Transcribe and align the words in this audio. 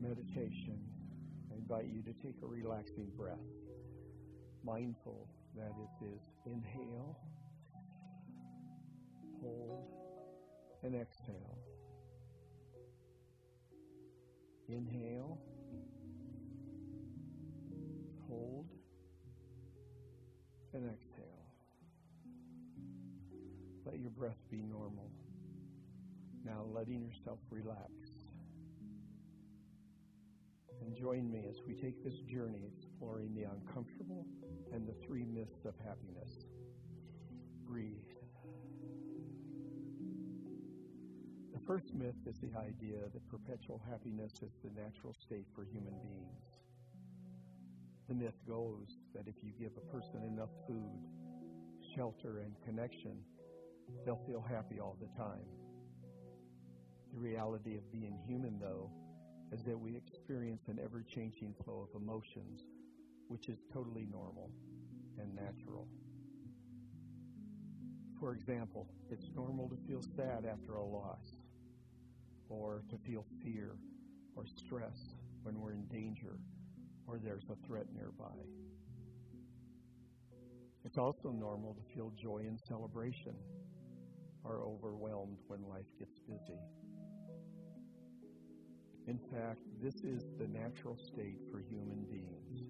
meditation, 0.00 0.78
I 1.50 1.56
invite 1.56 1.86
you 1.86 2.02
to 2.02 2.12
take 2.22 2.36
a 2.42 2.46
relaxing 2.46 3.10
breath, 3.16 3.38
mindful 4.64 5.28
that 5.56 5.72
it 5.78 6.04
is 6.04 6.20
inhale, 6.46 7.18
hold, 9.40 9.88
and 10.82 10.94
exhale. 10.94 11.58
Inhale, 14.68 15.38
hold, 18.28 18.66
and 20.74 20.84
exhale. 20.90 21.24
Let 23.86 23.98
your 23.98 24.10
breath 24.10 24.36
be 24.50 24.62
normal. 24.62 25.10
Now 26.44 26.64
letting 26.72 27.02
yourself 27.02 27.38
relax. 27.50 27.90
Join 30.98 31.30
me 31.30 31.46
as 31.48 31.62
we 31.64 31.74
take 31.74 32.02
this 32.02 32.18
journey 32.28 32.66
exploring 32.66 33.32
the 33.32 33.44
uncomfortable 33.44 34.26
and 34.72 34.84
the 34.88 34.94
three 35.06 35.24
myths 35.24 35.64
of 35.64 35.74
happiness. 35.86 36.46
Breathe. 37.64 37.94
The 41.54 41.60
first 41.64 41.94
myth 41.94 42.16
is 42.26 42.40
the 42.40 42.58
idea 42.58 42.98
that 43.14 43.28
perpetual 43.30 43.80
happiness 43.88 44.32
is 44.42 44.50
the 44.64 44.70
natural 44.70 45.14
state 45.14 45.46
for 45.54 45.62
human 45.62 45.94
beings. 46.02 46.42
The 48.08 48.14
myth 48.14 48.40
goes 48.48 48.88
that 49.14 49.28
if 49.28 49.36
you 49.40 49.52
give 49.56 49.72
a 49.76 49.92
person 49.92 50.24
enough 50.26 50.50
food, 50.66 51.06
shelter, 51.94 52.38
and 52.38 52.56
connection, 52.64 53.18
they'll 54.04 54.24
feel 54.26 54.42
happy 54.42 54.80
all 54.80 54.96
the 55.00 55.16
time. 55.16 55.46
The 57.12 57.20
reality 57.20 57.76
of 57.76 57.92
being 57.92 58.18
human, 58.26 58.58
though, 58.58 58.90
is 59.52 59.62
that 59.64 59.78
we 59.78 59.96
experience 59.96 60.62
an 60.68 60.78
ever 60.82 61.04
changing 61.08 61.54
flow 61.64 61.88
of 61.88 62.00
emotions, 62.00 62.60
which 63.28 63.48
is 63.48 63.58
totally 63.72 64.06
normal 64.10 64.50
and 65.18 65.34
natural. 65.34 65.88
For 68.20 68.32
example, 68.32 68.88
it's 69.10 69.26
normal 69.34 69.68
to 69.68 69.76
feel 69.86 70.02
sad 70.16 70.44
after 70.44 70.74
a 70.74 70.84
loss, 70.84 71.36
or 72.48 72.82
to 72.90 72.98
feel 72.98 73.24
fear 73.42 73.76
or 74.34 74.44
stress 74.46 75.14
when 75.42 75.60
we're 75.60 75.72
in 75.72 75.86
danger 75.86 76.38
or 77.06 77.18
there's 77.18 77.44
a 77.50 77.66
threat 77.66 77.86
nearby. 77.94 78.36
It's 80.84 80.98
also 80.98 81.30
normal 81.30 81.74
to 81.74 81.94
feel 81.94 82.12
joy 82.20 82.44
and 82.46 82.58
celebration 82.68 83.34
or 84.44 84.62
overwhelmed 84.62 85.38
when 85.48 85.68
life 85.68 85.86
gets 85.98 86.18
busy. 86.26 86.58
In 89.08 89.18
fact, 89.32 89.62
this 89.82 89.94
is 90.04 90.22
the 90.38 90.46
natural 90.46 90.98
state 90.98 91.40
for 91.50 91.60
human 91.60 92.04
beings 92.10 92.60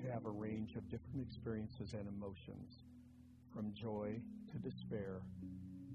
to 0.00 0.08
have 0.08 0.24
a 0.24 0.30
range 0.30 0.76
of 0.76 0.88
different 0.88 1.20
experiences 1.20 1.94
and 1.94 2.06
emotions, 2.06 2.84
from 3.52 3.74
joy 3.74 4.20
to 4.52 4.58
despair 4.58 5.20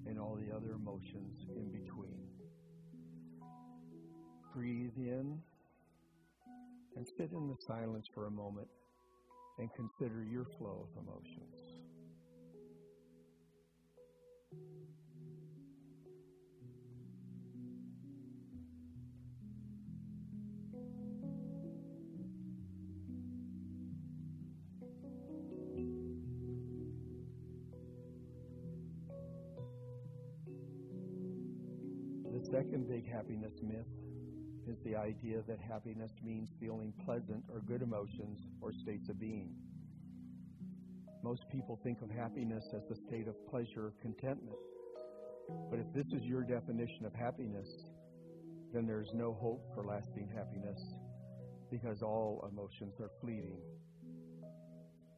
and 0.05 0.19
all 0.19 0.35
the 0.35 0.53
other 0.53 0.73
emotions 0.73 1.45
in 1.55 1.71
between. 1.71 2.27
Breathe 4.53 4.97
in 4.97 5.39
and 6.97 7.07
sit 7.17 7.31
in 7.31 7.47
the 7.47 7.55
silence 7.65 8.09
for 8.13 8.25
a 8.25 8.31
moment 8.31 8.67
and 9.59 9.69
consider 9.75 10.25
your 10.25 10.45
flow 10.57 10.89
of 10.91 11.03
emotions. 11.03 11.72
Second 32.51 32.89
big 32.89 33.09
happiness 33.09 33.53
myth 33.61 33.87
is 34.67 34.77
the 34.85 34.95
idea 34.95 35.41
that 35.47 35.59
happiness 35.59 36.11
means 36.23 36.49
feeling 36.59 36.93
pleasant 37.05 37.43
or 37.51 37.61
good 37.61 37.81
emotions 37.81 38.39
or 38.61 38.71
states 38.73 39.09
of 39.09 39.19
being. 39.19 39.53
Most 41.23 41.43
people 41.51 41.79
think 41.83 42.01
of 42.01 42.09
happiness 42.09 42.63
as 42.75 42.81
the 42.89 42.95
state 43.07 43.27
of 43.27 43.35
pleasure 43.49 43.87
or 43.87 43.93
contentment. 44.01 44.57
But 45.69 45.79
if 45.79 45.87
this 45.93 46.07
is 46.13 46.23
your 46.23 46.43
definition 46.43 47.05
of 47.05 47.13
happiness, 47.13 47.67
then 48.73 48.85
there's 48.85 49.09
no 49.13 49.33
hope 49.33 49.63
for 49.73 49.85
lasting 49.85 50.29
happiness 50.35 50.81
because 51.71 52.01
all 52.01 52.47
emotions 52.51 52.93
are 52.99 53.11
fleeting. 53.21 53.59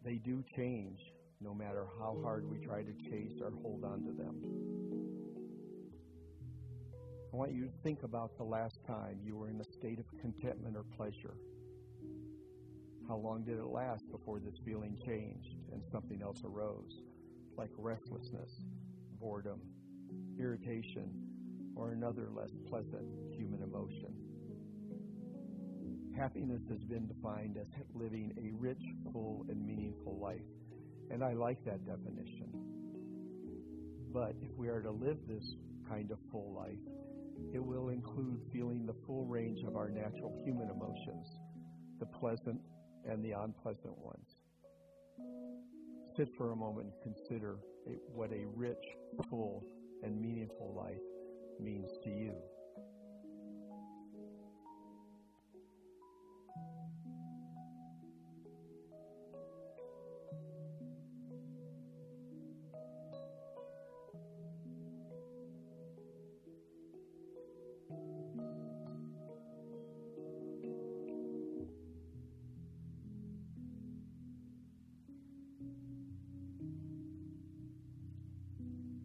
They 0.03 0.15
do 0.23 0.43
change 0.55 0.99
no 1.41 1.53
matter 1.53 1.85
how 1.99 2.17
hard 2.23 2.49
we 2.49 2.59
try 2.65 2.83
to 2.83 2.93
chase 3.09 3.39
or 3.41 3.51
hold 3.61 3.83
on 3.83 4.03
to 4.03 4.11
them. 4.11 5.24
I 7.35 7.37
want 7.37 7.51
you 7.51 7.65
to 7.65 7.71
think 7.83 8.03
about 8.03 8.37
the 8.37 8.45
last 8.45 8.79
time 8.87 9.19
you 9.21 9.35
were 9.35 9.49
in 9.49 9.59
a 9.59 9.63
state 9.65 9.99
of 9.99 10.05
contentment 10.21 10.77
or 10.77 10.85
pleasure. 10.95 11.33
How 13.09 13.17
long 13.17 13.43
did 13.43 13.57
it 13.57 13.65
last 13.65 14.09
before 14.09 14.39
this 14.39 14.55
feeling 14.63 14.97
changed 15.05 15.57
and 15.73 15.83
something 15.91 16.21
else 16.21 16.43
arose, 16.45 17.01
like 17.57 17.71
restlessness, 17.77 18.51
boredom, 19.19 19.59
irritation, 20.39 21.11
or 21.75 21.91
another 21.91 22.29
less 22.33 22.51
pleasant 22.69 23.03
human 23.37 23.61
emotion? 23.63 24.15
Happiness 26.15 26.61
has 26.69 26.85
been 26.85 27.05
defined 27.05 27.57
as 27.57 27.67
living 27.93 28.33
a 28.37 28.53
rich, 28.57 28.81
full, 29.11 29.45
and 29.49 29.61
meaningful 29.67 30.17
life, 30.17 30.47
and 31.11 31.21
I 31.21 31.33
like 31.33 31.65
that 31.65 31.85
definition. 31.85 32.47
But 34.13 34.35
if 34.41 34.55
we 34.55 34.69
are 34.69 34.81
to 34.81 34.91
live 34.91 35.17
this 35.27 35.57
kind 35.89 36.11
of 36.11 36.17
full 36.31 36.53
life, 36.53 36.79
it 37.53 37.63
will 37.63 37.89
include 37.89 38.39
feeling 38.51 38.85
the 38.85 38.95
full 39.05 39.25
range 39.25 39.63
of 39.63 39.75
our 39.75 39.89
natural 39.89 40.41
human 40.45 40.69
emotions, 40.69 41.27
the 41.99 42.05
pleasant 42.05 42.59
and 43.09 43.23
the 43.23 43.31
unpleasant 43.31 43.97
ones. 43.97 44.37
Sit 46.15 46.29
for 46.37 46.51
a 46.51 46.55
moment 46.55 46.87
and 46.87 47.15
consider 47.15 47.57
what 48.07 48.31
a 48.31 48.45
rich, 48.55 48.83
full, 49.29 49.65
and 50.03 50.19
meaningful 50.19 50.73
life 50.75 51.01
means 51.59 51.89
to 52.03 52.09
you. 52.09 52.33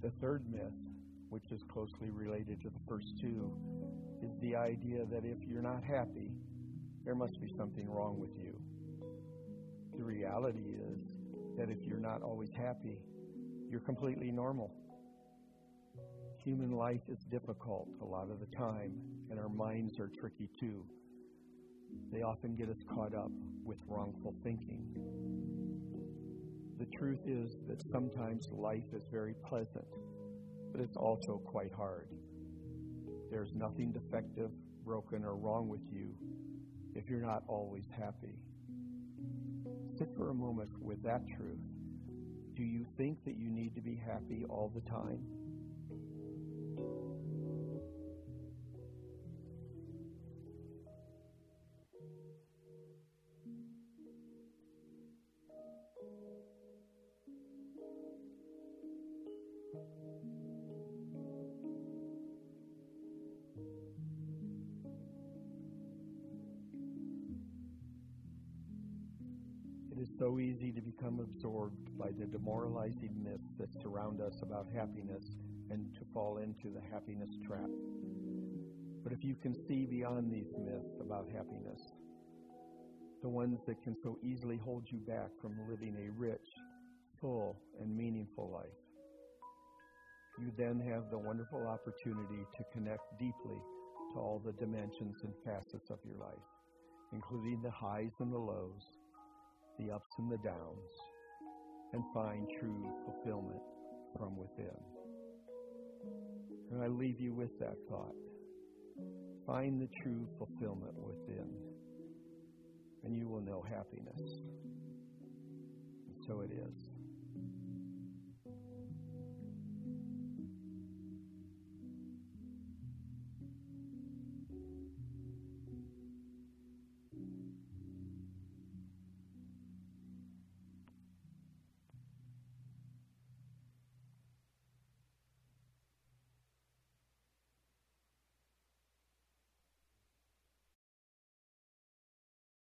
The 0.03 0.11
third 0.21 0.51
myth, 0.51 0.73
which 1.29 1.45
is 1.51 1.61
closely 1.69 2.09
related 2.11 2.63
to 2.63 2.71
the 2.71 2.81
first 2.89 3.19
two, 3.21 3.53
is 4.23 4.31
the 4.41 4.57
idea 4.57 5.05
that 5.05 5.27
if 5.27 5.39
you're 5.47 5.61
not 5.61 5.85
happy, 5.85 6.31
there 7.05 7.15
must 7.15 7.39
be 7.39 7.53
something 7.57 7.89
wrong 7.91 8.19
with 8.19 8.31
you. 8.43 8.59
The 9.99 10.03
reality 10.03 10.77
is 10.81 10.99
that 11.59 11.69
if 11.69 11.85
you're 11.85 11.99
not 11.99 12.23
always 12.23 12.49
happy, 12.57 12.99
you're 13.69 13.81
completely 13.81 14.31
normal. 14.31 14.73
Human 16.43 16.73
life 16.73 17.03
is 17.09 17.19
difficult 17.31 17.89
a 18.01 18.05
lot 18.05 18.31
of 18.31 18.41
the 18.41 18.57
time, 18.57 18.95
and 19.31 19.39
our 19.39 19.51
minds 19.51 20.01
are 20.01 20.09
tricky 20.09 20.49
too. 20.59 20.87
They 22.11 22.23
often 22.23 22.57
get 22.57 22.71
us 22.71 22.83
caught 22.89 23.15
up 23.15 23.31
with 23.65 23.79
wrongful 23.87 24.35
thinking 24.43 24.87
the 26.81 26.87
truth 26.97 27.21
is 27.27 27.59
that 27.69 27.83
sometimes 27.93 28.49
life 28.51 28.95
is 28.95 29.03
very 29.13 29.35
pleasant, 29.47 29.85
but 30.73 30.81
it's 30.81 30.97
also 30.97 31.43
quite 31.45 31.73
hard. 31.77 32.09
There's 33.31 33.53
nothing 33.55 33.93
defective, 33.93 34.51
broken, 34.83 35.23
or 35.23 35.37
wrong 35.37 35.69
with 35.69 35.83
you 35.93 36.15
if 36.95 37.11
you're 37.11 37.21
not 37.21 37.43
always 37.49 37.85
happy. 37.95 38.39
Sit 39.99 40.09
for 40.17 40.31
a 40.31 40.35
moment 40.35 40.71
with 40.81 41.03
that 41.03 41.21
truth. 41.29 41.61
Do 42.55 42.63
you 42.63 42.87
think 42.97 43.23
that 43.27 43.37
you 43.37 43.51
need 43.51 43.75
to 43.75 43.83
be 43.83 43.95
happy 43.95 44.47
all 44.49 44.73
the 44.75 44.81
time? 44.91 45.21
Is 70.01 70.09
so 70.19 70.39
easy 70.39 70.73
to 70.73 70.81
become 70.81 71.21
absorbed 71.21 71.99
by 71.99 72.09
the 72.19 72.25
demoralizing 72.25 73.13
myths 73.23 73.53
that 73.59 73.69
surround 73.83 74.23
us 74.23 74.41
about 74.41 74.67
happiness 74.75 75.25
and 75.71 75.95
to 75.95 76.01
fall 76.15 76.39
into 76.39 76.73
the 76.73 76.81
happiness 76.91 77.29
trap. 77.47 77.69
But 79.05 79.13
if 79.13 79.23
you 79.23 79.35
can 79.43 79.55
see 79.69 79.85
beyond 79.85 80.33
these 80.33 80.57
myths 80.59 81.01
about 81.01 81.29
happiness, 81.29 81.83
the 83.21 83.29
ones 83.29 83.61
that 83.67 83.83
can 83.83 83.95
so 84.03 84.17
easily 84.25 84.57
hold 84.57 84.85
you 84.91 84.99
back 85.01 85.29
from 85.43 85.69
living 85.69 85.95
a 85.99 86.19
rich, 86.19 86.49
full, 87.21 87.61
and 87.79 87.95
meaningful 87.95 88.51
life, 88.51 88.81
you 90.39 90.51
then 90.57 90.81
have 90.81 91.11
the 91.11 91.19
wonderful 91.19 91.67
opportunity 91.67 92.47
to 92.57 92.65
connect 92.73 93.03
deeply 93.19 93.61
to 94.15 94.19
all 94.19 94.41
the 94.43 94.53
dimensions 94.53 95.17
and 95.25 95.35
facets 95.45 95.91
of 95.91 95.99
your 96.07 96.17
life, 96.17 96.49
including 97.13 97.61
the 97.63 97.71
highs 97.71 98.13
and 98.21 98.33
the 98.33 98.39
lows 98.39 99.00
the 99.81 99.93
ups 99.93 100.13
and 100.19 100.31
the 100.31 100.39
downs, 100.39 100.93
and 101.93 102.03
find 102.15 102.47
true 102.61 102.87
fulfillment 103.05 103.63
from 104.17 104.37
within. 104.37 104.77
And 106.71 106.83
I 106.83 106.87
leave 106.87 107.19
you 107.21 107.35
with 107.35 107.59
that 107.59 107.77
thought. 107.89 108.15
Find 109.47 109.81
the 109.81 109.89
true 110.03 110.29
fulfillment 110.39 110.95
within, 110.97 111.49
and 113.05 113.17
you 113.17 113.29
will 113.29 113.41
know 113.41 113.65
happiness. 113.69 114.43
And 116.07 116.25
so 116.27 116.41
it 116.41 116.51
is. 116.53 116.80